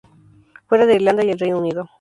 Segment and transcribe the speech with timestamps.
[0.65, 1.87] Fuera de Irlanda y el Reino Unido.